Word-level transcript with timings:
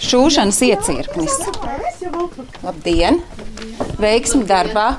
Šūšanas 0.00 0.58
iecirknis. 0.66 1.36
Labdien! 2.64 3.20
Veiksmi 4.00 4.44
darbā! 4.48 4.90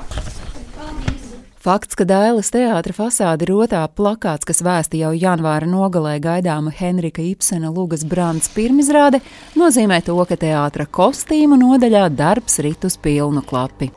Fakts, 1.62 1.94
ka 1.94 2.02
Dailas 2.02 2.50
teātra 2.50 2.90
fasāde 2.96 3.46
ir 3.46 3.52
otā 3.54 3.84
plakāts, 3.86 4.42
kas 4.48 4.64
vēsta 4.66 4.98
jau 4.98 5.12
janvāra 5.14 5.68
nogalē 5.70 6.16
gaidāma 6.18 6.74
Henrika 6.74 7.22
Ibsena 7.22 7.70
Lugas 7.70 8.02
Brāns 8.02 8.50
pirmizrāde, 8.50 9.22
nozīmē 9.54 10.00
to, 10.02 10.18
ka 10.26 10.34
teātra 10.34 10.90
kostīmu 10.90 11.60
nodaļā 11.62 12.08
darbs 12.18 12.58
rit 12.66 12.82
uz 12.90 12.98
pilnu 12.98 13.46
klapi. 13.46 13.92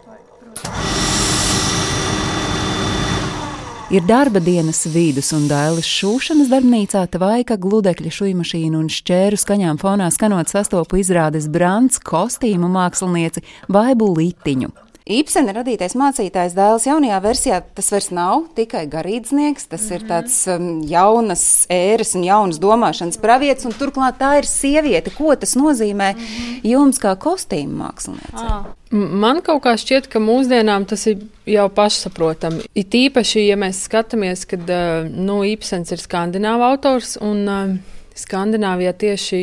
Ir 3.96 4.04
darba 4.04 4.39
dienas 4.43 4.82
vidus, 4.91 5.30
un 5.32 5.46
Dailas 5.48 5.88
šūšanas 5.88 6.50
darbnīcā 6.52 7.05
tvaika 7.14 7.55
gludekļa 7.64 8.11
šūmašīna 8.11 8.75
un 8.82 8.89
šķēru 8.91 9.39
skaņām 9.39 9.79
fonā 9.79 10.10
skanot 10.11 10.51
sastopu 10.51 11.00
izrādes 11.00 11.47
Brants 11.47 12.04
kostīmu 12.04 12.68
mākslinieci 12.75 13.46
Vaibu 13.71 14.11
Litiņu. 14.18 14.85
Ibsena 15.05 15.54
radītais 15.54 15.93
mācītājs 15.93 16.55
dēls 16.57 16.87
jaunajā 16.87 17.18
versijā 17.21 17.59
tas 17.77 17.91
vairs 17.93 18.07
nav 18.09 18.47
tikai 18.57 18.87
garīdznieks, 18.89 19.68
tas 19.69 19.83
mm 19.83 19.91
-hmm. 19.91 20.00
ir 20.01 20.07
tāds 20.09 20.37
um, 20.50 20.81
jaunas 20.81 21.68
ēras 21.69 22.15
un 22.18 22.23
jaunas 22.25 22.57
domāšanas 22.57 23.21
pravietis, 23.21 23.68
un 23.69 23.78
turklāt 23.78 24.18
tā 24.18 24.39
ir 24.39 24.50
sieviete. 24.50 25.14
Ko 25.14 25.36
tas 25.36 25.54
nozīmē 25.55 26.15
mm 26.15 26.19
-hmm. 26.19 26.59
jums 26.64 26.97
kā 26.97 27.14
kostīmu 27.15 27.86
māksliniecei? 27.86 28.50
Ah. 28.50 28.65
Man 28.91 29.41
kaut 29.41 29.64
kā 29.64 29.78
šķiet, 29.78 30.07
ka 30.07 30.19
mūsdienām 30.19 30.86
tas 30.86 31.06
ir 31.07 31.17
jau 31.45 31.69
pašsaprotami. 31.69 32.64
It 32.73 32.89
īpaši, 32.89 33.47
ja 33.47 33.56
mēs 33.56 33.86
skatāmies, 33.88 34.47
kad 34.47 34.61
uh, 34.69 35.09
nu, 35.09 35.44
Ibsens 35.44 35.92
ir 35.92 35.97
skandināvu 35.97 36.64
autors 36.64 37.17
un 37.22 37.47
uh, 37.47 37.78
Skandināvijā 38.16 38.94
tieši 38.95 39.39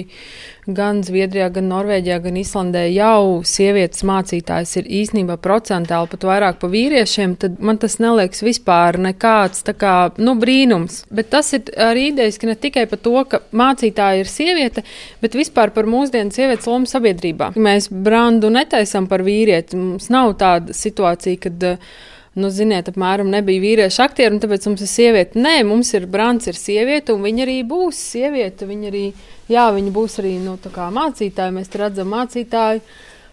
gan 0.72 1.02
Zviedrijā, 1.04 1.48
gan 1.52 1.66
Norvēģijā, 1.68 2.18
gan 2.24 2.36
Islandē 2.40 2.84
jau 2.92 3.42
sievietes 3.46 4.04
mācītājas 4.06 4.76
ir 4.80 4.90
īstenībā 5.02 5.36
procentāli 5.42 6.08
pat 6.12 6.26
vairāk 6.28 6.60
par 6.62 6.72
vīriešiem, 6.72 7.34
tad 7.42 7.58
man 7.60 7.80
tas 7.82 7.98
neliekas 8.02 8.44
vispār 8.46 8.96
nekāds 9.02 9.66
kā, 9.76 9.96
nu, 10.22 10.36
brīnums. 10.40 11.02
Bet 11.12 11.32
tas 11.34 11.52
ir 11.58 11.68
arī 11.76 12.08
idejas, 12.12 12.38
ka 12.40 12.48
ne 12.48 12.56
tikai 12.56 12.86
par 12.90 13.02
to, 13.04 13.16
ka 13.28 13.42
mācītāja 13.52 14.22
ir 14.22 14.30
sieviete, 14.30 14.86
bet 15.20 15.36
vispār 15.36 15.74
par 15.74 15.90
mūsdienu 15.90 16.32
sievietes 16.32 16.70
lomu 16.70 16.88
sabiedrībā. 16.88 17.52
Mēs 17.58 17.90
brandu 17.92 18.52
netaisam 18.54 19.10
par 19.10 19.26
vīrieti. 19.26 19.76
Mums 19.76 20.08
nav 20.14 20.36
tāda 20.40 20.76
situācija, 20.76 21.42
kad 21.48 21.68
uh, 21.74 21.92
nu, 22.38 22.48
ziniet, 22.52 22.88
apmēram 22.88 23.30
nebija 23.32 23.62
vīriešu 23.62 24.02
aktieri, 24.06 24.34
un 24.34 24.42
tāpēc 24.42 24.66
mums 24.68 24.84
ir 24.84 24.90
sieviete. 24.90 25.40
Nē, 25.42 25.58
mums 25.68 25.92
ir 25.96 26.08
Brants, 26.10 26.48
ir 26.48 26.58
sieviete, 26.58 27.12
un 27.12 27.24
viņa 27.26 27.46
arī 27.46 27.60
būs 27.68 27.98
sieviete. 28.12 28.68
Viņa 28.68 28.92
arī, 28.92 29.06
jā, 29.52 29.68
viņa 29.76 29.94
būs 29.94 30.20
arī 30.22 30.36
nu, 30.42 30.56
mācītāja. 30.98 31.54
Mēs 31.54 31.74
redzam 31.76 32.12
mācītāju. 32.14 32.84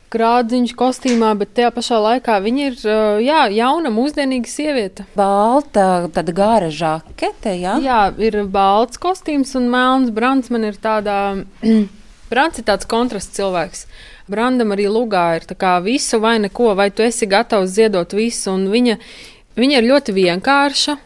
Krādziņš 0.10 0.72
kostīmā, 0.74 1.36
bet 1.38 1.52
tajā 1.54 1.70
pašā 1.70 2.00
laikā 2.02 2.40
viņa 2.42 2.64
ir 2.72 2.78
jā, 3.22 3.44
jauna, 3.54 3.92
mūsdienīga 3.94 4.50
sieviete. 4.50 5.06
Balta, 5.14 6.10
tāda 6.16 6.34
gara 6.34 6.72
žakete. 6.74 7.54
Jā, 7.62 7.76
jā 7.78 8.00
ir 8.26 8.40
balts 8.50 8.98
kostīms 8.98 9.54
un 9.60 9.70
melns. 9.70 10.10
Brants 10.10 10.50
man 10.50 10.66
ir 10.72 10.82
tādā. 10.82 11.20
Brants 12.30 12.62
ir 12.62 12.66
tāds 12.68 12.88
kontrasts 12.90 13.38
cilvēks. 13.38 13.86
Brandam 14.30 14.76
arī 14.76 14.86
lugā 14.92 15.40
ir 15.40 15.46
visu 15.84 16.20
vai 16.20 16.38
neko, 16.40 16.76
vai 16.76 16.90
tu 16.92 17.02
esi 17.04 17.26
gatavs 17.26 17.74
ziedot 17.74 18.14
visu. 18.14 18.52
Viņa, 18.52 18.98
viņa 19.58 19.78
ir 19.78 19.90
ļoti 19.90 20.14
vienkārša, 20.14 20.98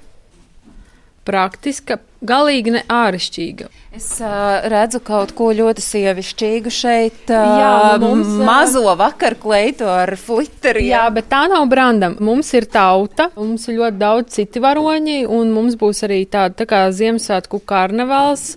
praktiska, 1.23 1.99
galīgi 2.23 2.73
ne 2.75 2.81
āršķirīga. 2.91 3.69
Es 3.93 4.07
uh, 4.25 4.63
redzu 4.71 4.97
kaut 5.05 5.35
ko 5.37 5.51
ļoti 5.53 5.83
sievišķīgu 5.85 6.71
šeit. 6.73 7.19
Uh, 7.29 7.51
jā, 7.61 7.73
mums 8.01 8.31
ir 8.31 8.45
mazo 8.47 8.95
vakar 8.97 9.35
kleitu 9.39 9.85
ar 9.85 10.15
flitteriem. 10.17 10.87
Jā, 10.89 11.03
bet 11.13 11.29
tā 11.29 11.43
nav 11.51 11.67
brandam. 11.69 12.15
Mums 12.23 12.49
ir 12.57 12.65
tauta, 12.73 13.29
mums 13.37 13.67
ir 13.69 13.77
ļoti 13.77 14.01
daudz 14.01 14.39
citi 14.39 14.63
varoņi, 14.63 15.19
un 15.29 15.53
mums 15.53 15.77
būs 15.79 16.03
arī 16.07 16.23
tāda 16.25 16.63
tā 16.63 16.67
kā 16.69 16.81
Ziemassvētku 16.95 17.61
karnevāls, 17.69 18.55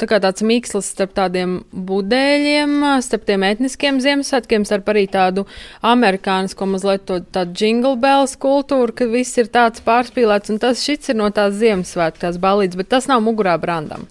tā 0.00 0.08
kā 0.10 0.20
tāds 0.22 0.44
mīkslis 0.46 0.90
starp 0.94 1.14
tādiem 1.16 1.60
budēļiem, 1.72 2.76
starp 3.04 3.26
tiem 3.28 3.46
etniskiem 3.48 4.00
Ziemassvētkiem, 4.04 4.66
starp 4.68 4.90
arī 4.92 5.06
tādu 5.12 5.46
amerikānisko 5.86 6.68
mazliet 6.70 7.06
to, 7.08 7.20
tādu 7.34 7.56
jingle 7.56 7.96
bells 8.00 8.36
kultūru, 8.40 8.94
ka 8.96 9.08
viss 9.10 9.38
ir 9.40 9.48
tāds 9.52 9.84
pārspīlēts, 9.86 10.52
un 10.52 10.60
tas 10.62 10.84
šits 10.84 11.14
ir 11.14 11.20
no 11.20 11.30
tās 11.30 11.56
Ziemassvētku 11.62 12.26
tās 12.26 12.40
balīdzes, 12.42 12.78
bet 12.82 12.92
tas 12.96 13.08
nav 13.10 13.24
mugurā 13.24 13.56
brandam 13.60 14.06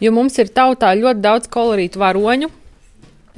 jo 0.00 0.14
mums 0.14 0.38
ir 0.40 0.50
tautā 0.54 0.92
ļoti 0.98 1.22
daudz 1.24 1.50
kolorītu 1.52 2.00
varoņu. 2.00 2.50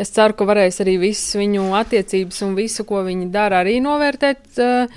Es 0.01 0.13
ceru, 0.17 0.33
ka 0.33 0.47
varēs 0.49 0.81
arī 0.81 0.95
visas 1.03 1.37
viņu 1.37 1.67
attiecības 1.77 2.39
un 2.47 2.55
visu, 2.57 2.87
ko 2.89 3.03
viņi 3.05 3.27
dara, 3.35 3.61
arī 3.61 3.83
novērtēt. 3.85 4.47
Eh, 4.57 4.89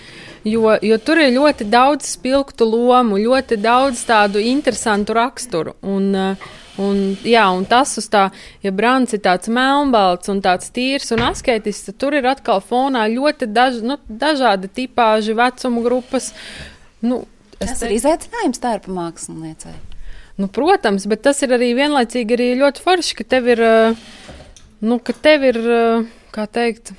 jo, 0.48 0.78
jo 0.80 0.98
tur 1.04 1.20
ir 1.20 1.34
ļoti 1.36 1.68
daudz 1.68 2.14
spilgtu 2.16 2.68
lomu, 2.70 3.20
ļoti 3.20 3.58
daudz 3.60 4.06
tādu 4.08 4.40
interesantu 4.40 5.18
raksturu. 5.18 5.76
Un, 5.82 6.16
eh, 6.16 6.36
un, 6.82 7.02
jā, 7.28 7.44
un 7.54 7.66
tas 7.70 7.92
uz 8.02 8.08
tā, 8.12 8.28
ja 8.64 8.72
Brāns 8.76 9.14
ir 9.14 9.22
tāds 9.26 9.52
melnbalts 9.54 10.32
un 10.34 10.42
tāds 10.44 10.72
tīrs 10.74 11.14
un 11.16 11.26
asketisks, 11.28 11.90
tad 11.90 12.00
tur 12.02 12.18
ir 12.18 12.28
atkal 12.30 12.64
fonā 12.64 13.06
ļoti 13.12 13.50
daž, 13.54 13.82
nu, 13.86 14.00
dažādi 14.08 14.72
tipāži, 14.82 15.38
vecuma 15.38 15.86
grupas. 15.86 16.32
Nu, 17.04 17.24
tas 17.60 17.82
ir 17.86 17.96
izaicinājums 17.98 18.62
tērpa 18.64 18.94
māksliniecei. 18.94 19.76
Nu, 20.42 20.50
protams, 20.50 21.06
bet 21.10 21.22
tas 21.28 21.44
ir 21.46 21.54
arī 21.54 21.76
vienlaicīgi 21.78 22.34
arī 22.34 22.52
ļoti 22.58 22.82
forši, 22.82 23.18
ka 23.20 23.26
tev 23.36 23.52
ir, 23.54 23.64
nu, 24.82 24.98
ka 24.98 25.14
tev 25.14 25.46
ir, 25.46 25.60
kā 26.34 26.48
teikt, 26.50 26.96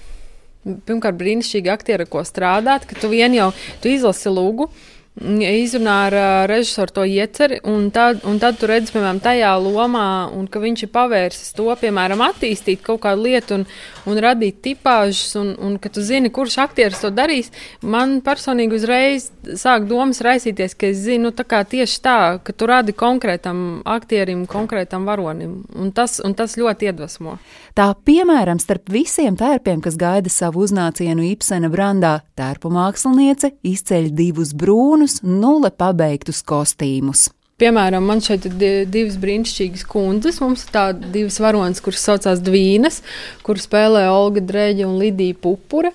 pirmkārt, 0.65 1.19
brīnišķīgi 1.19 1.73
aktieri, 1.73 2.06
ko 2.09 2.23
strādāt, 2.25 2.87
ka 2.89 2.97
tu 3.01 3.11
vien 3.11 3.35
jau 3.35 3.51
tu 3.83 3.91
izlasi 3.91 4.31
lūgu 4.31 4.71
izrunā 5.14 5.94
ar 6.08 6.14
uh, 6.19 6.47
režisoru 6.50 6.91
to 6.91 7.04
ieceri, 7.06 7.60
un 7.70 7.91
tad, 7.94 8.25
un 8.26 8.41
tad 8.42 8.58
tu 8.58 8.66
redzi, 8.66 8.91
piemēram, 8.91 9.20
tajā 9.22 9.52
lomā, 9.62 10.30
un 10.34 10.48
ka 10.50 10.58
viņš 10.58 10.82
ir 10.82 10.91
pavērsis 10.91 11.54
to, 11.54 11.69
piemēram, 11.78 12.19
attīstīt 12.25 12.82
kaut 12.82 13.04
kādu 13.04 13.22
lietu 13.28 13.60
un, 13.60 13.66
un 14.10 14.19
radīt 14.19 14.58
tipāžus, 14.64 15.36
un, 15.38 15.54
un 15.62 15.78
ka 15.78 15.92
tu 15.94 16.02
zini, 16.02 16.32
kurš 16.34 16.58
aktieris 16.66 17.04
to 17.04 17.12
darīs. 17.14 17.52
Man 17.80 18.19
personīgi 18.26 18.75
uzreiz 18.80 19.30
sāk 19.54 19.86
domas 19.86 20.19
raisīties, 20.25 20.75
ka 20.75 20.91
es 20.91 21.04
zinu, 21.06 21.31
tā 21.31 21.46
kā 21.46 21.62
tieši 21.62 22.00
tā, 22.02 22.19
ka 22.42 22.52
tu 22.52 22.66
radi 22.66 22.96
konkrētam 22.96 23.84
aktierim, 23.86 24.48
konkrētam 24.50 25.06
varonim, 25.06 25.60
un 25.78 25.94
tas, 25.94 26.19
un 26.25 26.34
tas 26.34 26.58
ļoti 26.58 26.91
iedvesmo. 26.91 27.38
Tā 27.75 27.88
piemēram, 28.06 28.60
starp 28.62 28.91
visiem 28.91 29.34
tērpiem, 29.38 29.81
kas 29.82 29.96
gaida 29.98 30.31
savu 30.31 30.62
uznācienu 30.62 31.25
Ibsena 31.26 31.70
brandā, 31.72 32.20
tērpu 32.38 32.70
māksliniece 32.70 33.50
izceļ 33.66 34.12
divus 34.14 34.52
brūnus, 34.54 35.03
nulle 35.22 35.70
pabeigtus 35.75 36.42
kostīmus. 36.47 37.28
Piemēram, 37.60 38.03
man 38.09 38.22
šeit 38.25 38.48
ir 38.48 38.87
divas 38.91 39.16
brīnišķīgas 39.22 39.84
kundzes. 39.87 40.41
Mums 40.42 40.65
ir 40.66 40.72
tādas 40.75 41.12
divas 41.15 41.38
varonas, 41.42 41.82
kuras 41.84 42.03
saucās 42.03 42.42
Dvīnas, 42.42 42.98
kur 43.47 43.60
spēlē 43.62 44.09
Olga 44.10 44.43
Dreģa 44.43 44.88
un 44.88 44.98
Lidija 44.98 45.38
Pupura. 45.38 45.93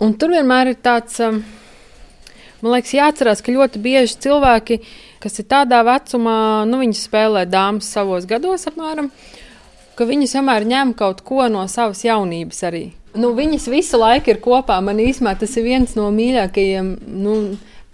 Un 0.00 0.14
tur 0.16 0.32
vienmēr 0.32 0.72
ir 0.72 0.78
tāds, 0.80 1.18
um, 1.20 1.42
man 2.62 2.76
liekas, 2.76 2.94
jāatcerās, 2.96 3.42
ka 3.44 3.52
ļoti 3.52 3.82
bieži 3.84 4.16
cilvēki, 4.24 4.80
kas 5.20 5.42
ir 5.42 5.48
tādā 5.50 5.82
vecumā, 5.84 6.38
nu, 6.70 6.80
viņi 6.80 6.96
spēlē 7.02 7.44
dāmas 7.50 7.90
savos 7.92 8.24
gados 8.30 8.70
apmēram 8.70 9.12
ka 9.98 10.06
viņas 10.06 10.36
vienmēr 10.38 10.66
ņem 10.68 10.94
kaut 10.98 11.24
ko 11.26 11.48
no 11.50 11.64
savas 11.70 12.04
jaunības 12.06 12.62
arī. 12.68 12.84
Nu, 13.18 13.32
viņas 13.34 13.66
visu 13.72 13.98
laiku 13.98 14.30
ir 14.30 14.42
kopā. 14.44 14.78
Man 14.84 15.00
īstenībā 15.02 15.34
tas 15.40 15.56
ir 15.58 15.66
viens 15.66 15.96
no 15.98 16.06
mīļākajiem. 16.14 16.92
Nu, 17.24 17.34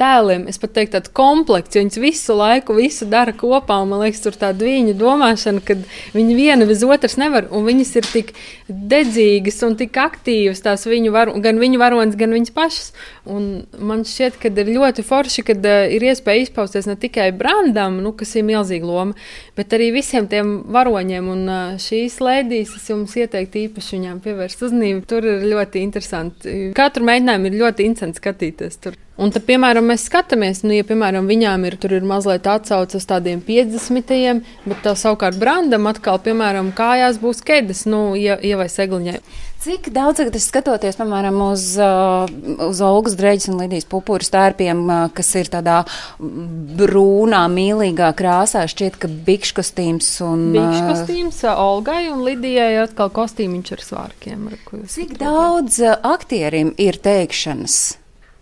tēliem. 0.00 0.46
Es 0.50 0.58
pat 0.60 0.74
teiktu, 0.74 0.96
tāds 0.96 1.12
komplekts, 1.14 1.76
jo 1.76 1.82
viņas 1.84 2.00
visu 2.02 2.36
laiku 2.38 2.74
visu 2.76 3.06
dara 3.10 3.34
kopā. 3.36 3.76
Man 3.86 4.02
liekas, 4.02 4.22
tur 4.24 4.36
tāda 4.38 4.66
viņa 4.66 4.96
domāšana, 4.98 5.62
ka 5.64 5.76
viņi 6.14 6.36
viena 6.38 6.66
bez 6.68 6.82
otras 6.86 7.16
nevar. 7.20 7.46
Un 7.54 7.66
viņas 7.68 7.92
ir 8.00 8.08
tik 8.10 8.32
dedzīgas 8.68 9.60
un 9.66 9.76
tik 9.78 9.96
aktīvas, 10.00 10.64
tās 10.64 10.86
viņu 10.90 11.12
var, 11.14 11.30
gan 11.44 11.60
viņu 11.62 11.80
varonas, 11.82 12.18
gan 12.18 12.34
viņas 12.34 12.54
pašas. 12.56 12.90
Un 13.30 13.64
man 13.78 14.02
šķiet, 14.08 14.38
ka 14.42 14.50
ir 14.50 14.72
ļoti 14.74 15.04
forši, 15.06 15.46
ka 15.46 15.56
uh, 15.56 15.86
ir 15.94 16.08
iespēja 16.10 16.48
izpausties 16.48 16.90
ne 16.90 16.98
tikai 17.00 17.30
brandam, 17.36 18.00
nu, 18.04 18.14
kas 18.18 18.34
ir 18.34 18.46
milzīga 18.48 18.88
loma, 18.88 19.16
bet 19.58 19.72
arī 19.76 19.92
visiem 19.94 20.28
tiem 20.30 20.56
varoņiem. 20.74 21.30
Un 21.34 21.46
uh, 21.46 21.78
šīs 21.80 22.18
lēdijas 22.24 22.74
es 22.80 22.90
jums 22.90 23.14
ieteiktu 23.20 23.62
īpaši 23.68 23.98
viņām 23.98 24.20
pievērst 24.24 24.66
uzmanību. 24.66 25.06
Tur 25.08 25.30
ir 25.30 25.48
ļoti 25.54 25.86
interesanti. 25.86 26.58
Katru 26.76 27.06
mēģinājumu 27.06 27.50
ir 27.50 27.60
ļoti 27.62 27.88
interesanti 27.88 28.22
skatīties. 28.24 28.80
Tur. 28.82 28.98
Un 29.14 29.30
tad, 29.30 29.44
piemēram, 29.46 29.86
mēs 29.92 30.08
skatāmies, 30.08 30.64
nu, 30.66 30.72
ja, 30.74 30.82
piemēram, 30.86 31.28
viņām 31.30 31.68
ir, 31.68 31.76
ir 31.86 32.06
mazliet 32.08 32.48
atsauce 32.50 32.98
uz 32.98 33.04
tādiem 33.06 33.38
50, 33.46 34.42
bet 34.66 34.80
tā 34.82 34.96
savukārt 34.98 35.38
brandam 35.38 35.86
atkal, 35.86 36.18
piemēram, 36.24 36.72
kājās 36.74 37.20
būs 37.22 37.44
kedas, 37.46 37.84
nu, 37.86 38.16
ja, 38.18 38.40
ja 38.42 38.58
vai 38.58 38.66
segliņai. 38.72 39.20
Cik 39.64 39.86
daudz 39.94 40.18
tagad 40.18 40.34
es 40.36 40.48
skatoties, 40.50 40.98
piemēram, 40.98 41.38
uz, 41.46 41.70
uh, 41.78 42.26
uz 42.66 42.82
Olgas 42.84 43.14
Dreģis 43.16 43.52
un 43.54 43.62
Lidijas 43.62 43.86
pupūras 43.88 44.34
tērpiem, 44.34 44.82
uh, 44.82 45.06
kas 45.14 45.30
ir 45.38 45.48
tādā 45.54 45.78
brūnā, 46.18 47.46
mīlīgā 47.54 48.10
krāsā, 48.18 48.66
šķiet, 48.68 48.98
ka 48.98 49.14
bikšu 49.30 49.60
kostīms 49.62 50.10
un... 50.26 50.48
Bikšu 50.58 50.86
kostīms 50.90 51.42
Olgai 51.54 52.08
un 52.10 52.26
Lidijai 52.26 52.72
atkal 52.82 53.14
kostīmiņš 53.14 53.76
ar 53.78 53.90
svārkiem. 53.94 54.46
Ar 54.50 54.86
Cik 54.98 55.20
daudz 55.22 55.84
aktierim 56.02 56.74
ir 56.82 56.98
teikšanas? 56.98 57.84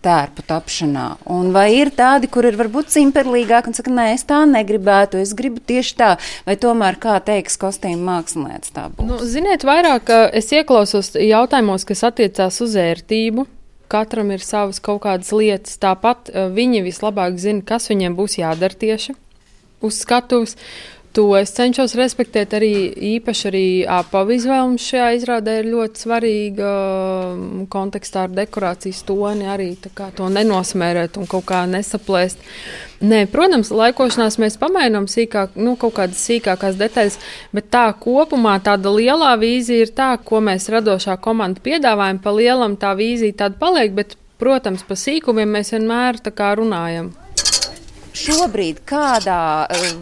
Tērpu 0.03 0.43
tapšanā. 0.49 1.05
Un 1.31 1.51
vai 1.55 1.69
ir 1.77 1.93
tādi, 1.95 2.29
kur 2.31 2.47
ir 2.47 2.57
varbūt 2.59 2.91
cimperlīgāki 2.93 3.71
un 3.71 3.77
saka, 3.77 3.93
nē, 3.93 4.09
es 4.17 4.25
tā 4.29 4.43
negribētu, 4.49 5.21
es 5.23 5.33
gribu 5.37 5.63
tieši 5.63 5.97
tā, 5.99 6.11
vai 6.47 6.57
tomēr, 6.59 6.99
kā 7.01 7.17
teiks 7.23 7.57
kostīma 7.61 8.19
mākslinieks, 8.19 8.73
tā 8.75 8.89
būs? 8.93 9.07
Nu, 9.09 9.19
ziniet, 9.27 9.65
vairāk 9.67 10.11
es 10.35 10.51
ieklausos 10.53 11.13
jautājumos, 11.19 11.87
kas 11.89 12.05
attiecās 12.11 12.61
uz 12.65 12.77
ērtību. 12.79 13.47
Katram 13.93 14.31
ir 14.33 14.41
savas 14.41 14.79
kaut 14.81 15.03
kādas 15.03 15.29
lietas. 15.35 15.75
Tāpat 15.77 16.31
viņi 16.55 16.81
vislabāk 16.85 17.35
zina, 17.37 17.61
kas 17.67 17.91
viņiem 17.91 18.15
būs 18.17 18.39
jādara 18.39 18.73
tieši 18.73 19.13
uz 19.83 19.99
skatuves. 20.01 20.57
To 21.13 21.27
es 21.37 21.51
cenšos 21.53 21.91
respektēt 21.93 22.55
arī 22.57 22.71
īpaši 23.13 23.43
arī 23.51 23.65
apavu 23.85 24.33
izvēle. 24.33 24.79
Šajā 24.81 25.11
izrādē 25.19 25.59
ir 25.61 25.69
ļoti 25.69 26.01
svarīga 26.07 26.71
kontekstā 27.69 28.23
ar 28.25 28.33
dekorācijas 28.33 29.03
toni, 29.05 29.45
arī 29.45 29.75
to 30.17 30.31
nenosmērēt 30.33 31.21
un 31.21 31.29
kaut 31.29 31.45
kā 31.51 31.61
nesaplēst. 31.69 32.41
Nē, 33.05 33.27
protams, 33.29 33.69
laikošanās 33.69 34.39
mēs 34.41 34.57
pamainām 34.57 35.05
sīkāk, 35.11 35.53
nu, 35.61 35.75
kaut 35.77 35.99
kādas 35.99 36.25
sīkākās 36.25 36.81
detaļas, 36.81 37.21
bet 37.53 37.69
tā 37.69 37.85
kopumā 37.93 38.57
tāda 38.65 38.89
lielā 38.97 39.35
vīzija 39.37 39.85
ir 39.85 39.93
tā, 39.93 40.15
ko 40.17 40.41
mēs 40.41 40.65
radošā 40.73 41.19
komanda 41.21 41.61
piedāvājam. 41.61 42.23
Pa 42.25 42.33
lielam 42.33 42.79
tā 42.81 42.97
vīzija 42.97 43.43
tāda 43.43 43.61
paliek, 43.61 43.93
bet, 43.93 44.17
protams, 44.41 44.81
pa 44.87 44.97
sīkumiem 44.97 45.59
mēs 45.59 45.75
vienmēr 45.75 46.23
runājam 46.57 47.13
šobrīd 48.13 48.83
kādā 48.87 49.65
uh, 49.65 49.93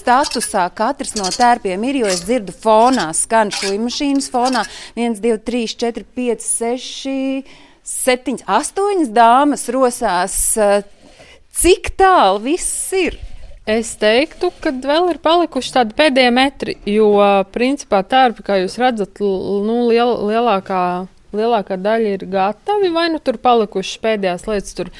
statusā 0.00 0.66
katrs 0.76 1.14
no 1.18 1.28
tērpiem 1.30 1.84
ir, 1.88 2.00
jo 2.02 2.10
es 2.10 2.24
dzirdu 2.26 2.54
fonā, 2.56 3.10
skan 3.16 3.52
šūnu 3.54 3.90
fonā 4.32 4.64
1, 4.96 5.20
2, 5.22 5.38
3, 5.46 5.74
4, 5.84 6.06
5, 6.16 6.46
6, 6.48 7.56
7, 7.94 8.38
8 8.46 9.10
dāmas 9.14 9.68
rosās. 9.72 10.38
Uh, 10.58 10.80
cik 11.60 11.92
tālu 12.00 12.40
viss 12.50 12.92
ir? 12.96 13.18
Es 13.70 13.92
teiktu, 14.00 14.48
ka 14.58 14.72
vēl 14.72 15.12
ir 15.12 15.18
palikuši 15.22 15.74
tādi 15.76 15.94
pēdējie 15.98 16.30
metri, 16.34 16.74
jo 16.88 17.12
principā 17.54 18.00
tērpi, 18.02 18.42
kā 18.46 18.56
jūs 18.62 18.78
redzat, 18.80 19.20
nu, 19.20 19.76
liel, 19.90 20.16
lielākā 20.30 20.82
lielākā 21.36 21.78
daļa 21.80 22.14
ir 22.16 22.26
gatavi, 22.30 22.90
vai 22.94 23.08
nu 23.12 23.20
tur 23.22 23.38
palikušas 23.42 24.00
pēdējās 24.02 24.46
lietas, 24.48 24.76
tur 24.78 24.90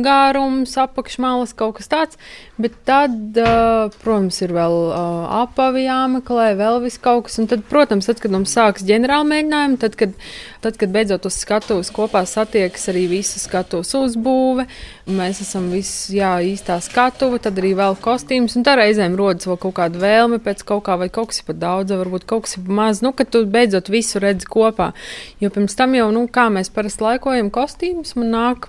gārums, 0.00 0.76
apakšmalas, 0.80 1.54
kaut 1.56 1.78
kas 1.78 1.90
tāds. 1.90 2.20
Bet 2.60 2.76
tad, 2.88 3.14
uh, 3.40 3.88
protams, 4.02 4.40
ir 4.44 4.52
vēl 4.52 4.76
uh, 4.90 5.24
apavi 5.42 5.86
jāmeklē, 5.86 6.50
vēl 6.58 6.80
vis 6.84 6.98
kaut 7.00 7.26
kas. 7.28 7.38
Un 7.40 7.48
tad, 7.50 7.64
protams, 7.68 8.08
tad, 8.10 8.20
kad 8.22 8.34
mums 8.34 8.52
sāks 8.56 8.84
ģenerāla 8.86 9.28
mēģinājumi, 9.30 9.78
tad, 9.80 9.96
kad, 10.00 10.16
tad, 10.64 10.76
kad 10.80 10.92
beidzot 10.92 11.28
uz 11.28 11.38
skatuves 11.40 11.92
kopā 11.94 12.22
satiekas 12.28 12.90
arī 12.92 13.06
visa 13.10 13.40
skatuves 13.40 13.94
uzbūve, 13.96 14.66
mēs 15.10 15.40
esam 15.44 15.70
visi, 15.72 16.18
jā, 16.18 16.34
īstā 16.52 16.76
skatuve, 16.84 17.40
tad 17.42 17.58
arī 17.60 17.72
vēl 17.78 17.96
kostīms, 18.04 18.58
un 18.58 18.66
tā 18.66 18.76
reizēm 18.78 19.16
rodas 19.18 19.48
vēl 19.48 19.58
kaut 19.64 19.76
kāda 19.80 20.02
vēlme 20.02 20.40
pēc 20.44 20.62
kaut 20.68 20.84
kā, 20.88 20.98
vai 21.00 21.08
kaut 21.12 21.32
kas 21.32 21.40
ir 21.40 21.48
pat 21.48 21.60
daudz, 21.62 21.96
varbūt 21.96 22.28
kaut 22.28 22.46
kas 22.46 22.58
ir 22.58 22.68
maz, 22.68 23.00
nu, 23.04 23.14
kad 23.16 23.32
tu 23.32 23.42
beidzot 23.48 23.88
visu 23.92 24.20
redzi 24.22 24.48
kopā. 24.50 24.92
Jo 25.40 25.48
pirms 25.54 25.79
tam 25.80 25.96
jau, 25.96 26.10
nu, 26.12 26.26
kā 26.28 26.50
mēs 26.52 26.68
parasti 26.74 27.06
laikojam 27.06 27.48
kostīmus, 27.54 28.12
man 28.20 28.34
nāk 28.34 28.68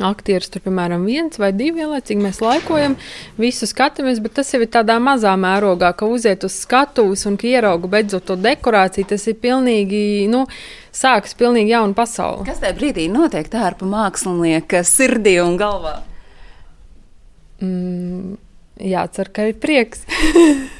aktierus, 0.00 0.48
tur, 0.48 0.62
piemēram, 0.64 1.04
viens 1.04 1.36
vai 1.40 1.50
divi 1.52 1.82
vienlaicīgi 1.82 2.24
mēs 2.24 2.40
laikojam, 2.40 2.96
visu 3.40 3.68
skatāmies, 3.68 4.22
bet 4.24 4.38
tas 4.38 4.52
jau 4.54 4.62
ir 4.64 4.70
tādā 4.72 4.96
mazā 5.02 5.34
mērogā, 5.40 5.92
ka 5.96 6.08
uziet 6.08 6.46
uz 6.48 6.56
skatuves 6.62 7.26
un 7.28 7.36
ka 7.40 7.48
ierauga 7.50 7.90
beidzot 7.92 8.24
to 8.30 8.38
dekorāciju, 8.40 9.10
tas 9.12 9.28
ir 9.28 9.36
pilnīgi, 9.42 10.02
nu, 10.32 10.46
sākas 10.96 11.36
pilnīgi 11.36 11.74
jauna 11.74 11.96
pasaule. 11.98 12.48
Kas 12.48 12.62
tajā 12.64 12.78
brīdī 12.80 13.10
notiek 13.12 13.52
tērpa 13.52 13.88
mākslinieka 13.88 14.80
sirdī 14.88 15.36
un 15.44 15.60
galvā? 15.60 15.98
Mm, 17.60 18.38
jācer, 18.88 19.34
ka 19.36 19.50
ir 19.52 19.60
prieks. 19.60 20.06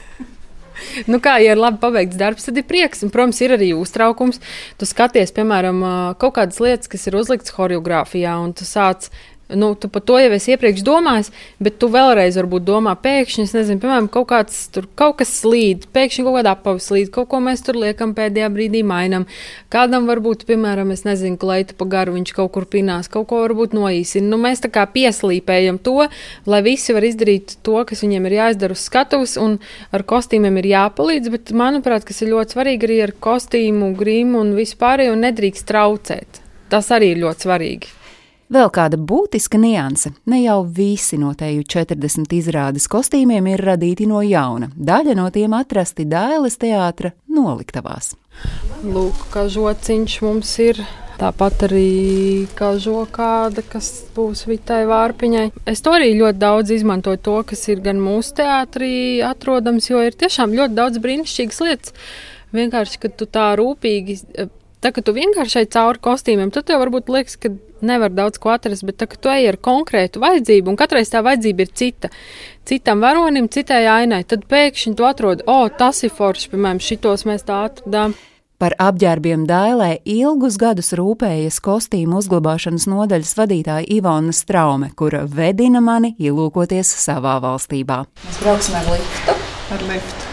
nu, 1.09 1.21
kā 1.23 1.39
ja 1.41 1.55
ir 1.55 1.61
labi 1.61 1.81
paveikts 1.83 2.19
darbs, 2.21 2.49
tad 2.49 2.61
ir 2.61 2.67
prieks. 2.69 3.05
Un, 3.07 3.13
protams, 3.15 3.41
ir 3.45 3.57
arī 3.57 3.73
uztraukums. 3.77 4.43
Tu 4.81 4.89
skaties, 4.89 5.33
piemēram, 5.37 5.83
kaut 6.21 6.37
kādas 6.39 6.61
lietas, 6.63 6.91
kas 6.91 7.09
ir 7.09 7.19
uzliktas 7.21 7.55
choreogrāfijā, 7.57 8.37
un 8.43 8.53
tu 8.57 8.69
sāc 8.69 9.11
Nu, 9.55 9.73
tu 9.75 9.89
par 9.91 10.05
to 10.07 10.19
jau 10.21 10.31
esi 10.37 10.55
iepriekš 10.55 10.85
domājis, 10.87 11.31
bet 11.63 11.79
tu 11.83 11.89
vēlreiz 11.91 12.37
varbūt 12.39 12.65
domā, 12.67 12.95
pēkšņi, 13.03 13.47
es 13.49 13.55
nezinu, 13.57 13.81
piemēram, 13.83 14.09
kaut, 14.13 14.29
kāds, 14.31 14.61
tur, 14.75 14.87
kaut 14.99 15.19
kas 15.21 15.33
slīd, 15.41 15.89
pēkšņi 15.95 16.25
kaut 16.27 16.37
kāda 16.39 16.55
apavs 16.57 16.91
slīd, 16.91 17.11
kaut 17.15 17.31
ko 17.33 17.41
mēs 17.45 17.65
tur 17.67 17.79
liekam 17.81 18.15
pēdējā 18.17 18.51
brīdī 18.55 18.83
mainam. 18.87 19.27
Kādam 19.73 20.09
varbūt, 20.11 20.45
piemēram, 20.49 20.93
es 20.95 21.05
nezinu, 21.07 21.39
kleitu 21.41 21.77
pa 21.79 21.89
garu 21.91 22.17
viņš 22.17 22.35
kaut 22.37 22.53
kur 22.57 22.67
pinās, 22.71 23.11
kaut 23.11 23.29
ko 23.31 23.43
varbūt 23.45 23.75
noīsina. 23.77 24.31
Nu, 24.31 24.39
mēs 24.41 24.63
tā 24.65 24.73
kā 24.73 24.87
pieslīpējam 24.91 25.81
to, 25.83 26.09
lai 26.51 26.63
visi 26.67 26.97
var 26.97 27.07
izdarīt 27.07 27.59
to, 27.67 27.79
kas 27.89 28.05
viņiem 28.05 28.29
ir 28.31 28.39
jāizdara 28.39 28.77
uz 28.77 28.87
skatuves, 28.87 29.37
un 29.41 29.59
ar 29.95 30.07
kostīmiem 30.07 30.61
ir 30.63 30.73
jāpalīdz, 30.75 31.33
bet, 31.35 31.55
manuprāt, 31.57 32.07
kas 32.09 32.23
ir 32.23 32.33
ļoti 32.35 32.57
svarīgi 32.57 32.89
arī 32.89 33.01
ar 33.07 33.15
kostīmu, 33.29 33.95
grimu 33.99 34.45
un 34.45 34.55
vispārējo 34.59 35.17
nedrīkst 35.19 35.69
traucēt. 35.71 36.45
Tas 36.71 36.93
arī 36.95 37.15
ir 37.15 37.25
ļoti 37.25 37.49
svarīgi. 37.49 38.00
Vēl 38.51 38.67
kāda 38.75 38.99
būtiska 38.99 39.61
nianse- 39.63 40.11
ne 40.31 40.41
jau 40.43 40.65
visi 40.67 41.17
no 41.17 41.31
teju 41.39 41.63
40 41.63 42.33
izrādes 42.35 42.89
kostīmiem 42.91 43.47
ir 43.53 43.63
radīti 43.63 44.09
no 44.11 44.23
jauna. 44.27 44.73
Daļa 44.75 45.15
no 45.15 45.31
tiem 45.31 45.55
atrasti 45.55 46.05
Dailes 46.05 46.57
teātra 46.59 47.13
noliktavās. 47.31 48.17
Lūk, 48.83 49.31
kā 49.31 49.47
žociņš 49.47 50.23
mums 50.23 50.59
ir. 50.59 50.83
Tāpat 51.21 51.69
arī 51.69 52.49
kā 52.57 52.73
žokāda, 52.81 53.63
kas 53.63 54.05
būs 54.17 54.47
Vitai 54.49 54.87
Vārpiņai. 54.89 55.53
Es 55.67 55.83
to 55.85 55.91
arī 55.93 56.15
ļoti 56.17 56.39
daudz 56.41 56.71
izmantoju, 56.71 57.21
to, 57.23 57.43
kas 57.45 57.69
ir 57.69 57.83
gan 57.85 58.01
mūsu 58.01 58.35
teātrī 58.41 59.21
atrodams, 59.23 59.91
jo 59.91 60.01
ir 60.01 60.17
tiešām 60.17 60.57
ļoti 60.57 60.75
daudz 60.75 60.99
brīnišķīgas 60.99 61.61
lietas. 61.61 61.93
Vienkārši, 62.57 62.99
kad 62.99 63.19
tu 63.21 63.27
tā 63.27 63.53
rūpīgi 63.61 64.17
Tā 64.81 64.95
kā 64.97 65.03
tu 65.05 65.13
vienkārši 65.13 65.61
ej 65.61 65.67
cauri 65.75 66.01
kostīmiem, 66.01 66.49
tad 66.55 66.65
tev 66.71 66.81
varbūt 66.81 67.11
liekas, 67.13 67.37
ka 67.37 67.53
nevar 67.85 68.13
daudz 68.17 68.41
ko 68.41 68.55
atrast, 68.55 68.87
bet 68.89 68.97
tā 69.01 69.09
tu 69.13 69.29
ej 69.29 69.51
ar 69.53 69.59
konkrētu 69.61 70.23
vajadzību, 70.23 70.73
un 70.73 70.79
katrai 70.81 71.05
tā 71.05 71.21
vajadzība 71.25 71.67
ir 71.67 71.75
cita, 71.77 72.09
citam 72.69 73.05
varonim, 73.05 73.51
citai 73.53 73.85
ainai, 73.93 74.23
tad 74.25 74.49
pēkšņi 74.49 74.97
tu 74.97 75.05
atrod, 75.05 75.45
o, 75.45 75.59
oh, 75.67 75.69
tas 75.69 76.01
ir 76.07 76.15
forši, 76.17 76.49
piemēram, 76.55 76.81
šitos 76.81 77.27
mēs 77.29 77.45
tā 77.49 77.61
atradām. 77.69 78.17
Par 78.61 78.75
apģērbiem 78.77 79.47
Dailē 79.49 80.03
ilgus 80.05 80.59
gadus 80.61 80.93
rūpējas 80.97 81.63
kostīmu 81.65 82.19
uzglabāšanas 82.21 82.89
nodaļas 82.93 83.37
vadītāja 83.39 83.89
Ivona 83.97 84.37
Straume, 84.37 84.93
kura 84.97 85.25
vedina 85.25 85.81
mani 85.85 86.13
ielūkoties 86.21 86.97
savā 87.05 87.39
valstībā. 87.45 88.03
Mēs 88.27 88.43
brauksim 88.45 88.77
ar 88.81 88.93
liftu. 88.93 89.39
Ar 89.71 89.89
liftu 89.93 90.30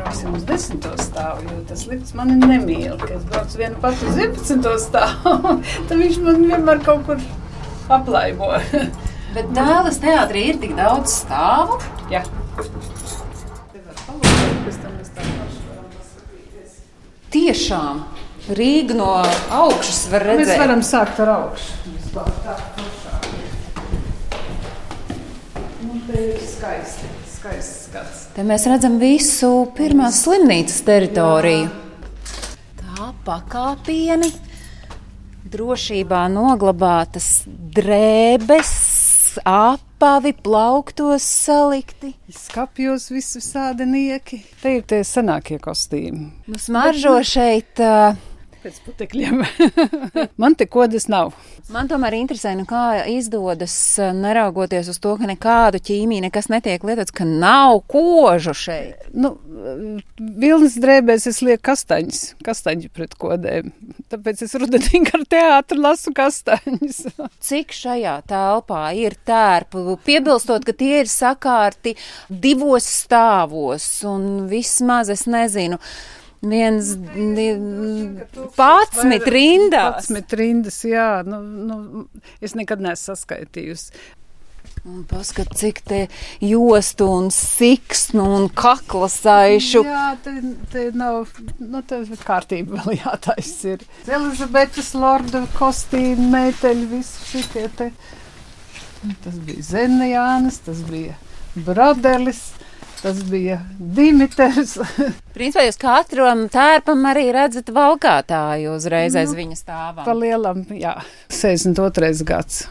brauksim 0.00 0.34
uz 0.34 0.44
10. 0.48 0.86
stāvu, 1.04 1.44
jo 1.44 1.58
tas 1.68 1.84
lifts 1.90 2.14
mani 2.16 2.38
nemīl. 2.40 2.96
Kad 3.00 3.12
es 3.18 3.24
braucu 3.28 3.60
vienu 3.60 3.80
pati 3.82 4.06
uz 4.08 4.16
11. 4.16 4.68
stāvu, 4.80 5.56
tad 5.88 5.96
viņš 6.00 6.18
man 6.24 6.44
vienmēr 6.48 6.80
kaut 6.86 7.04
kur 7.08 7.24
aplaibo. 7.92 8.54
Bet 9.34 9.50
dēlas 9.54 10.00
teātrī 10.02 10.46
ir 10.50 10.60
tik 10.62 10.72
daudz 10.78 11.20
stāvu. 11.20 11.78
Jā. 12.10 12.24
Tiešām 17.30 18.00
Rīga 18.56 18.96
no 18.98 19.12
augšas 19.54 20.08
var 20.10 20.24
redzēt. 20.32 20.48
Mēs 20.48 20.62
varam 20.64 20.82
sākt 20.82 21.20
ar 21.22 21.34
augšu. 21.36 21.76
Tā, 22.10 22.24
nu, 25.84 26.00
te 26.08 26.24
ir 26.32 26.40
skaisti 26.42 27.19
skaists 27.40 27.88
skats. 27.88 28.24
Te 28.36 28.44
mēs 28.44 28.66
redzam 28.68 28.98
visu 29.00 29.50
pirmās 29.76 30.20
slimnīcas 30.26 30.82
teritoriju. 30.84 31.70
Tā 32.80 33.10
pakāpieni, 33.24 34.28
drošībā 35.50 36.26
noglabātas 36.32 37.30
drēbes, 37.48 38.72
apavi, 39.48 40.34
plauktos 40.44 41.24
salikti. 41.24 42.12
Skapjos 42.34 43.08
visi 43.14 43.40
sādenieki. 43.44 44.42
Te 44.60 44.76
ir 44.76 44.84
tie 44.90 45.00
senākie 45.06 45.60
kostīmi. 45.62 46.28
Nu, 46.50 46.60
smaržo 46.60 47.16
šeit 47.24 47.80
uh, 47.80 48.18
Pēc 48.60 48.76
putekļiem. 48.84 49.40
Man 50.42 50.54
te 50.58 50.66
kodas 50.68 51.06
nav. 51.08 51.32
Man 51.72 51.88
tomēr 51.88 52.18
interesē, 52.18 52.52
nu 52.58 52.66
kā 52.68 53.06
izdodas, 53.08 53.72
neraugoties 53.96 54.90
uz 54.92 54.98
to, 55.00 55.14
ka 55.16 55.28
nekādu 55.30 55.80
ķīmiju 55.80 56.26
nekas 56.26 56.50
netiek 56.52 56.84
lietots, 56.84 57.14
ka 57.16 57.24
nav 57.24 57.78
kožu 57.88 58.52
šeit. 58.56 59.06
Nu, 59.16 59.32
vilnas 60.18 60.76
drēbēs 60.82 61.24
es 61.30 61.40
lieku 61.46 61.64
kastaņas, 61.70 62.20
kastaņu 62.44 62.92
pret 62.92 63.16
kodēm. 63.20 63.72
Tāpēc 64.12 64.44
es 64.44 64.52
rudenī 64.60 65.02
ar 65.08 65.24
teātru 65.30 65.80
lasu 65.80 66.12
kastaņas. 66.16 67.02
Cik 67.48 67.72
šajā 67.76 68.18
telpā 68.28 68.84
ir 68.98 69.16
tērpu, 69.24 69.96
piebilstot, 70.04 70.68
ka 70.68 70.76
tie 70.76 71.00
ir 71.00 71.10
sakārti 71.10 71.96
divos 72.28 72.88
stāvos 73.00 73.88
un 74.08 74.50
vismaz 74.52 75.08
es 75.16 75.24
nezinu 75.30 75.80
viens, 76.40 76.94
patsmit 78.56 79.26
rindas. 79.28 80.00
Patsmit 80.00 80.32
rindas, 80.32 80.80
jā, 80.84 81.10
nu, 81.26 81.42
nu, 81.42 82.06
es 82.40 82.56
nekad 82.58 82.82
neesmu 82.84 83.12
saskaitījusi. 83.12 84.00
Un 84.80 85.02
paskat, 85.04 85.50
cik 85.60 85.82
te 85.84 85.98
jostu 86.40 87.04
un 87.12 87.26
siksnu 87.34 88.24
un 88.38 88.46
kaklasaišu. 88.56 89.82
Jā, 89.84 90.04
te, 90.24 90.32
te 90.72 90.86
nav, 90.96 91.28
nu, 91.60 91.82
te 91.84 91.98
kārtība 92.24 92.80
vēl 92.80 92.96
jātais 93.02 93.50
ir. 93.68 93.84
Elizabetes 94.08 94.94
lorda 94.96 95.42
kostīmi, 95.58 96.30
meiteļi, 96.32 96.86
visi 96.94 97.28
šitie 97.28 97.66
te. 97.76 97.90
Tas 99.20 99.36
bija 99.44 99.66
Zenejānis, 99.68 100.62
tas 100.64 100.80
bija 100.88 101.18
Brodelis. 101.54 102.40
Tas 103.02 103.22
bija 103.24 103.60
Dimitrs. 103.78 104.74
Principā 105.36 105.64
jūs 105.64 105.78
katram 105.80 106.44
tērpam 106.52 107.06
arī 107.08 107.30
redzat 107.32 107.72
valkātāju 107.72 108.74
uzreiz 108.76 109.16
aiz 109.16 109.32
nu, 109.32 109.38
viņa 109.38 109.56
stāvā. 109.56 110.04
Pa 110.04 110.12
lielam, 110.16 110.66
jā, 110.76 110.98
62. 111.32 112.12
gads. 112.28 112.66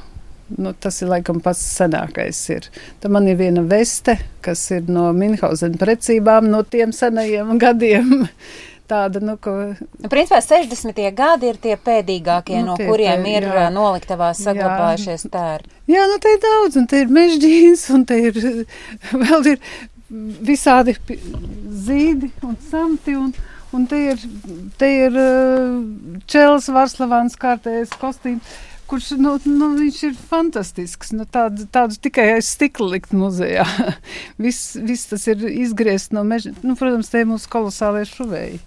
Nu, 0.57 0.73
tas 0.73 1.01
ir 1.01 1.09
laikam 1.09 1.41
pats 1.45 1.61
senākais. 1.77 2.37
Ir. 2.53 2.69
Tad 3.01 3.13
man 3.13 3.27
ir 3.29 3.37
viena 3.41 3.61
veste, 3.65 4.19
kas 4.45 4.63
ir 4.73 4.89
no 4.89 5.09
Minhausena 5.17 5.77
precībām, 5.81 6.49
no 6.49 6.61
tiem 6.65 6.93
senajiem 6.93 7.57
gadiem. 7.61 8.15
Tāda, 8.89 9.21
nu, 9.21 9.35
ko... 9.37 9.51
nu, 10.01 10.09
principā 10.09 10.39
60. 10.41 10.97
gadi 11.13 11.51
ir 11.51 11.59
tie 11.61 11.75
pēdīgākie, 11.77 12.57
nu, 12.57 12.71
no 12.71 12.77
tie, 12.77 12.87
kuriem 12.89 13.21
tie, 13.21 13.35
ir 13.37 13.45
jā. 13.45 13.67
noliktavās 13.73 14.41
saglabājušies 14.41 15.27
tērpi. 15.29 15.69
Jā, 15.93 16.07
nu, 16.09 16.17
te 16.21 16.33
ir 16.33 16.41
daudz, 16.41 16.79
un 16.81 16.89
te 16.89 17.03
ir 17.03 17.13
mežģīns, 17.13 17.85
un 17.93 18.07
te 18.09 18.17
ir 18.31 18.41
vēl 19.27 19.53
ir 19.53 19.61
visādi 20.09 20.95
zīdi 21.85 22.31
un 22.45 22.57
samti. 22.69 23.15
Un, 23.19 23.33
un 23.75 23.85
te 23.89 23.99
ir, 24.13 24.25
te 24.81 24.89
ir 25.05 25.19
uh, 25.19 25.77
Čēlis 26.29 26.71
Varslavāns 26.73 27.37
kārtējais 27.39 27.93
kostīms 28.01 28.57
kurš 28.89 29.11
nu, 29.21 29.35
nu, 29.45 29.67
ir 29.85 30.15
fantastisks. 30.29 31.11
Nu, 31.13 31.25
tādu, 31.29 31.67
tādu 31.69 31.97
tikai 32.01 32.25
aiz 32.35 32.49
stikla 32.49 32.95
likt 32.95 33.13
muzejā. 33.13 33.65
viss, 34.43 34.73
viss 34.81 35.11
tas 35.11 35.27
ir 35.29 35.45
izgriezts 35.51 36.13
no 36.15 36.25
meža. 36.25 36.55
Nu, 36.63 36.73
protams, 36.79 37.11
te 37.11 37.21
ir 37.21 37.29
mūsu 37.29 37.51
kolosālie 37.53 38.07
šuvēji. 38.09 38.57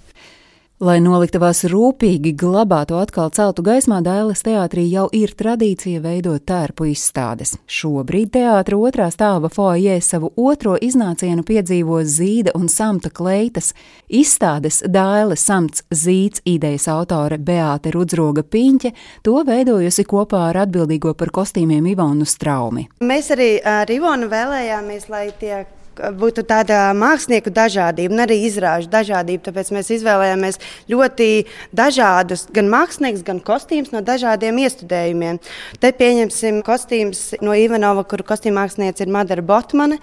Lai 0.83 0.97
noliktavās 0.99 1.61
rūpīgi 1.71 2.33
glabātu 2.35 2.97
atkal 2.99 3.29
celtu 3.31 3.63
gaismā, 3.63 4.01
Dailas 4.03 4.41
teātrī 4.43 4.83
jau 4.91 5.05
ir 5.15 5.31
tradīcija 5.39 6.01
veidot 6.03 6.43
tērpu 6.43 6.89
izstādes. 6.91 7.53
Šobrīd 7.71 8.33
teātra 8.35 8.75
otrā 8.83 9.07
stāva 9.15 9.47
foajē 9.47 10.01
savu 10.03 10.33
otro 10.35 10.73
iznācienu 10.75 11.45
piedzīvo 11.47 12.01
zīda 12.03 12.57
un 12.59 12.67
samta 12.67 13.13
kleitas. 13.15 13.77
Izstādes 14.11 14.81
Daila 14.83 15.37
samts 15.39 15.85
zīds 15.95 16.43
idejas 16.51 16.89
autore 16.91 17.39
Beāte 17.39 17.93
Rudzroga 17.95 18.43
Piņķe 18.43 18.91
to 19.23 19.37
veidojusi 19.47 20.03
kopā 20.11 20.49
ar 20.49 20.65
atbildīgo 20.65 21.15
par 21.15 21.31
kostīmiem 21.31 21.87
Ivonu 21.93 22.27
Straumi. 22.27 22.89
Mēs 23.07 23.31
arī 23.37 23.53
ar 23.63 23.87
Ivonu 23.87 24.27
vēlējāmies, 24.35 25.07
lai 25.15 25.29
tie 25.39 25.63
būtu 25.97 26.45
tāda 26.49 26.85
mākslinieku 26.97 27.53
dažādība 27.55 28.17
un 28.17 28.25
arī 28.25 28.39
izrāžu 28.47 28.91
dažādība. 28.93 29.45
Tāpēc 29.49 29.73
mēs 29.77 29.93
izvēlējāmies 29.99 30.61
ļoti 30.93 31.31
dažādus 31.77 32.47
gan 32.55 32.71
māksliniekus, 32.73 33.25
gan 33.27 33.43
kostīmus 33.45 33.93
no 33.95 34.03
dažādiem 34.05 34.63
iestudējumiem. 34.65 35.41
Te 35.83 35.93
pieņemsim 35.97 36.63
kostīmus 36.67 37.33
no 37.45 37.57
Ivanova, 37.57 38.07
kuru 38.09 38.27
kostīm 38.27 38.57
mākslinieca 38.61 39.05
ir 39.05 39.13
Madara 39.13 39.45
Botmane 39.45 40.01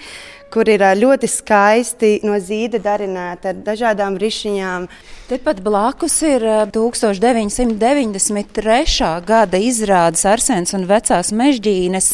kur 0.53 0.69
ir 0.69 0.83
ļoti 0.97 1.27
skaisti 1.29 2.19
no 2.25 2.37
zīda 2.41 2.79
darināta 2.81 3.49
ar 3.51 3.55
dažādām 3.65 4.17
rišiņām. 4.21 4.87
Tepat 5.29 5.61
blakus 5.65 6.21
ir 6.25 6.41
1993. 6.73 9.25
gada 9.29 9.57
izrādes 9.61 10.25
Arsēns 10.25 10.73
un 10.77 10.83
vecās 10.89 11.31
mežģīnes. 11.35 12.07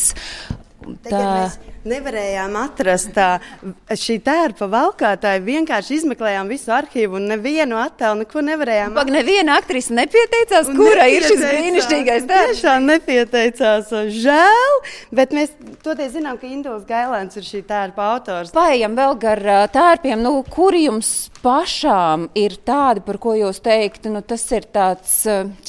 Tā 1.08 1.25
nevarējām 1.89 2.55
atrast 2.59 3.17
šī 4.01 4.17
tērpa 4.25 4.67
valkātāju. 4.71 5.43
Vienkārši 5.45 5.99
izmeklējām 5.99 6.49
visu 6.49 6.73
arhīvu 6.75 7.19
un 7.19 7.29
nevienu 7.33 7.77
attēlu 7.81 8.23
neko 8.23 8.43
nevarējām. 8.49 8.95
Pag, 8.97 9.11
neviena 9.13 9.59
aktrise 9.61 9.93
nepieteicās, 9.95 10.71
kura 10.75 11.05
ir 11.11 11.25
šis 11.27 11.43
brīnišķīgais 11.43 12.27
tērps. 12.29 12.55
Tiešām 12.55 12.89
nepieteicās. 12.89 13.93
Žēl, 14.15 14.79
bet 15.15 15.35
mēs 15.35 15.53
toties 15.85 16.15
zinām, 16.15 16.39
ka 16.41 16.49
Induls 16.49 16.87
Gailēns 16.89 17.37
ir 17.39 17.45
šī 17.45 17.61
tērpa 17.69 18.09
autors. 18.15 18.53
Paejam 18.55 18.97
vēl 18.97 19.17
gar 19.21 19.43
tērpiem, 19.75 20.21
nu, 20.25 20.39
kuri 20.49 20.87
jums 20.87 21.13
pašām 21.45 22.29
ir 22.37 22.57
tādi, 22.65 23.03
par 23.05 23.19
ko 23.21 23.35
jūs 23.37 23.61
teiktu, 23.61 24.09
nu, 24.15 24.23
tas 24.25 24.41
ir 24.55 24.65
tāds 24.73 25.19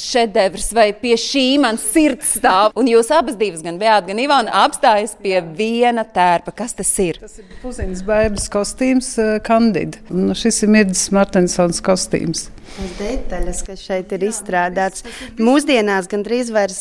šedevrs 0.00 0.70
vai 0.76 0.88
pie 0.96 1.18
šī 1.20 1.44
man 1.61 1.76
sirds 1.80 2.38
stāv. 2.38 2.73
Un 2.78 2.88
jūs 2.88 3.12
abas 3.12 3.37
divas, 3.37 3.61
gan 3.66 3.76
Beata, 3.80 4.08
gan 4.08 4.23
Ivana, 4.23 4.54
apstājas 4.64 5.12
pie 5.20 5.37
viena 5.44 6.06
tērpa. 6.15 6.55
Kas 6.63 6.77
tas 6.79 6.93
ir? 7.03 7.21
Tas 7.23 7.39
ir 7.43 7.49
Puziņas 7.63 8.05
bērnas 8.07 8.51
kostīms, 8.53 9.15
Kandida. 9.47 10.03
Nu, 10.11 10.37
šis 10.37 10.63
ir 10.67 10.73
Mirdzis 10.77 11.11
Martensons 11.17 11.83
kostīms 11.85 12.49
detaļas, 12.99 13.63
kas 13.67 13.83
šeit 13.85 14.13
ir 14.13 14.27
izstrādātas. 14.29 15.05
Mūsdienās 15.41 16.09
gandrīz 16.11 16.51
vairs 16.55 16.81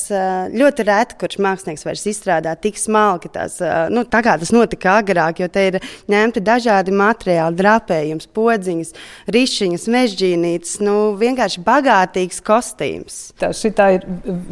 ļoti 0.53 0.85
reti, 0.87 1.17
kurš 1.21 1.39
mākslinieks 1.43 1.85
vairs 1.87 2.05
izstrādā 2.09 2.55
tik 2.59 2.79
smalki, 2.79 3.31
tās, 3.33 3.57
nu, 3.93 4.05
tā 4.09 4.21
kā 4.25 4.35
tas 4.41 4.51
notika 4.55 4.97
agrāk, 5.01 5.41
jo 5.43 5.49
te 5.51 5.67
ir 5.69 5.79
ņemti 6.11 6.43
dažādi 6.45 6.95
materiāli, 6.95 7.59
drapējums, 7.59 8.29
podziņas, 8.35 8.93
rišiņas, 9.35 9.87
mežģīnītes, 9.95 10.77
nu, 10.85 10.97
vienkārši 11.19 11.63
bagātīgs 11.65 12.41
kostīms. 12.45 13.19
Tā 13.39 13.51
šitā 13.55 13.91
ir 13.97 14.07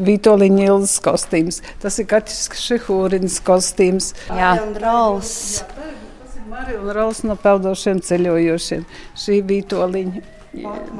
Vitoļiņa 0.08 0.68
Ilzas 0.70 0.98
kostīms, 1.04 1.62
tas 1.84 2.00
ir 2.00 2.10
Kaķis 2.12 2.48
Šehūrins 2.64 3.40
kostīms. 3.44 4.14
Jā, 4.32 4.56
un 4.64 4.76
Rols. 4.82 5.64
Marija 6.50 6.94
Rols 6.94 7.24
no 7.28 7.36
peldošiem 7.40 8.02
ceļojošiem. 8.04 8.86
Šī 9.18 9.42
Vitoļiņa. 9.50 10.24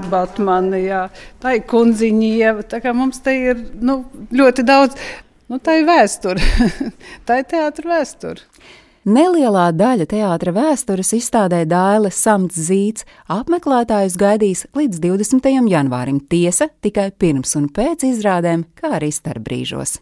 Batmana, 0.10 0.80
jā. 0.82 1.02
Tā 1.42 1.58
ir 1.60 1.68
kundziņa 1.70 2.30
ieva. 2.40 2.64
Tā 2.66 2.80
kā 2.82 2.94
mums 2.98 3.22
te 3.22 3.36
ir 3.52 3.60
nu, 3.82 4.02
ļoti 4.34 4.66
daudz. 4.66 4.98
Nu, 5.52 5.60
tā 5.62 5.78
ir 5.82 5.86
vēsture. 5.86 6.42
tā 7.28 7.44
ir 7.44 7.50
teātris 7.52 7.90
vēsture. 7.92 8.48
Nelielā 9.04 9.66
daļa 9.76 10.08
teātra 10.08 10.54
vēstures 10.56 11.12
izstādē 11.18 11.66
Dāles 11.68 12.16
Samts 12.16 12.56
Zīts 12.70 13.04
apmeklētājus 13.28 14.16
gaidīs 14.16 14.64
līdz 14.80 15.04
20. 15.04 15.52
janvārim. 15.68 16.22
Tiesa 16.32 16.70
tikai 16.82 17.10
pirms 17.12 17.58
un 17.60 17.68
pēc 17.68 18.08
izrādēm, 18.08 18.64
kā 18.80 18.96
arī 19.02 19.12
starp 19.12 19.44
brīžos. 19.44 20.00